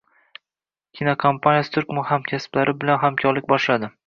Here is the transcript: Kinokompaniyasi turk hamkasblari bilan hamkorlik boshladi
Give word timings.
Kinokompaniyasi 0.99 1.71
turk 1.77 1.93
hamkasblari 2.13 2.77
bilan 2.81 3.03
hamkorlik 3.05 3.53
boshladi 3.55 3.93